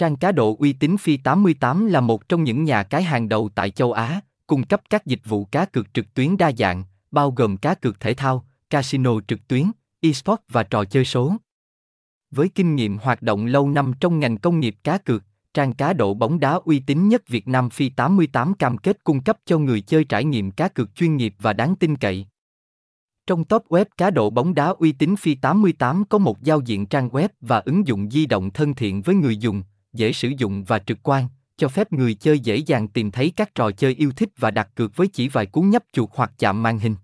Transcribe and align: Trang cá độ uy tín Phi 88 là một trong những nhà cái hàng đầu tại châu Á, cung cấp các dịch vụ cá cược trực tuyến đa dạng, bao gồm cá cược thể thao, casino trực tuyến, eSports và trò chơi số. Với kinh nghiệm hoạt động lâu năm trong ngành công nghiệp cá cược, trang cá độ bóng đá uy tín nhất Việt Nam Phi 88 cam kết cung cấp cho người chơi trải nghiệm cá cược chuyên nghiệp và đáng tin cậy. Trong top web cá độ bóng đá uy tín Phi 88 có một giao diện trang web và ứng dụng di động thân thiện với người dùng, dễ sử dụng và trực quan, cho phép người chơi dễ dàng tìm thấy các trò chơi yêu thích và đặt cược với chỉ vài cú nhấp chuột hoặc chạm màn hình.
Trang 0.00 0.16
cá 0.16 0.32
độ 0.32 0.56
uy 0.58 0.72
tín 0.72 0.96
Phi 0.96 1.16
88 1.16 1.86
là 1.86 2.00
một 2.00 2.28
trong 2.28 2.44
những 2.44 2.64
nhà 2.64 2.82
cái 2.82 3.02
hàng 3.02 3.28
đầu 3.28 3.50
tại 3.54 3.70
châu 3.70 3.92
Á, 3.92 4.20
cung 4.46 4.66
cấp 4.66 4.80
các 4.90 5.06
dịch 5.06 5.20
vụ 5.24 5.44
cá 5.44 5.64
cược 5.64 5.94
trực 5.94 6.14
tuyến 6.14 6.36
đa 6.36 6.52
dạng, 6.58 6.84
bao 7.10 7.30
gồm 7.30 7.56
cá 7.56 7.74
cược 7.74 8.00
thể 8.00 8.14
thao, 8.14 8.44
casino 8.70 9.20
trực 9.28 9.48
tuyến, 9.48 9.70
eSports 10.00 10.42
và 10.48 10.62
trò 10.62 10.84
chơi 10.84 11.04
số. 11.04 11.36
Với 12.30 12.48
kinh 12.48 12.76
nghiệm 12.76 12.98
hoạt 12.98 13.22
động 13.22 13.46
lâu 13.46 13.68
năm 13.68 13.92
trong 14.00 14.20
ngành 14.20 14.38
công 14.38 14.60
nghiệp 14.60 14.76
cá 14.84 14.98
cược, 14.98 15.22
trang 15.54 15.72
cá 15.72 15.92
độ 15.92 16.14
bóng 16.14 16.40
đá 16.40 16.52
uy 16.64 16.80
tín 16.80 17.08
nhất 17.08 17.28
Việt 17.28 17.48
Nam 17.48 17.70
Phi 17.70 17.88
88 17.88 18.54
cam 18.54 18.78
kết 18.78 19.04
cung 19.04 19.22
cấp 19.22 19.38
cho 19.44 19.58
người 19.58 19.80
chơi 19.80 20.04
trải 20.04 20.24
nghiệm 20.24 20.50
cá 20.50 20.68
cược 20.68 20.94
chuyên 20.94 21.16
nghiệp 21.16 21.34
và 21.38 21.52
đáng 21.52 21.76
tin 21.76 21.96
cậy. 21.96 22.26
Trong 23.26 23.44
top 23.44 23.68
web 23.68 23.84
cá 23.96 24.10
độ 24.10 24.30
bóng 24.30 24.54
đá 24.54 24.66
uy 24.66 24.92
tín 24.92 25.16
Phi 25.16 25.34
88 25.34 26.04
có 26.04 26.18
một 26.18 26.42
giao 26.42 26.60
diện 26.60 26.86
trang 26.86 27.08
web 27.08 27.28
và 27.40 27.58
ứng 27.58 27.86
dụng 27.86 28.10
di 28.10 28.26
động 28.26 28.50
thân 28.50 28.74
thiện 28.74 29.02
với 29.02 29.14
người 29.14 29.36
dùng, 29.36 29.62
dễ 29.92 30.12
sử 30.12 30.28
dụng 30.38 30.64
và 30.64 30.78
trực 30.78 30.98
quan, 31.02 31.28
cho 31.56 31.68
phép 31.68 31.92
người 31.92 32.14
chơi 32.14 32.40
dễ 32.40 32.56
dàng 32.56 32.88
tìm 32.88 33.10
thấy 33.10 33.32
các 33.36 33.54
trò 33.54 33.70
chơi 33.70 33.94
yêu 33.94 34.10
thích 34.16 34.28
và 34.38 34.50
đặt 34.50 34.68
cược 34.74 34.96
với 34.96 35.08
chỉ 35.08 35.28
vài 35.28 35.46
cú 35.46 35.62
nhấp 35.62 35.82
chuột 35.92 36.08
hoặc 36.12 36.32
chạm 36.38 36.62
màn 36.62 36.78
hình. 36.78 36.96